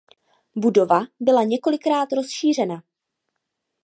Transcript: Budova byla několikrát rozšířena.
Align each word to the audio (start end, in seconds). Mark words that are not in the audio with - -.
Budova 0.55 1.01
byla 1.19 1.43
několikrát 1.43 2.13
rozšířena. 2.13 2.83